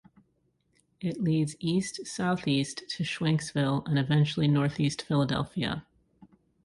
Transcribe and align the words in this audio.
It 0.99 1.21
leads 1.21 1.55
east-southeast 1.59 2.89
to 2.89 3.03
Schwenksville 3.03 3.87
and 3.87 3.99
eventually 3.99 4.47
Northeast 4.47 5.03
Philadelphia. 5.03 5.85